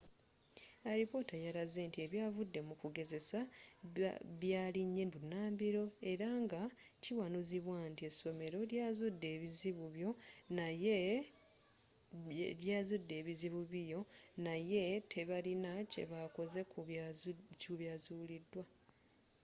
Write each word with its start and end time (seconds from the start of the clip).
alipoota 0.91 1.35
yalaze 1.45 1.81
nti 1.89 1.99
ebyavudde 2.05 2.59
mu 2.67 2.73
kugezesa 2.81 3.39
byalinye 4.41 5.03
bunambiro 5.13 5.83
era 6.11 6.27
nga 6.43 6.61
kiwanuuzibwa 7.03 7.79
nti 7.91 8.01
essomero 8.09 8.57
lyazudde 8.71 9.27
ebizibu 13.19 13.59
bio 13.71 13.99
naye 14.45 14.83
tebalina 15.11 15.71
kyebakoze 15.91 16.61
ku 17.61 17.71
byazuulidwa 17.79 18.63